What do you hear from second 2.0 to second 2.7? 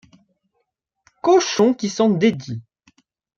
dédit!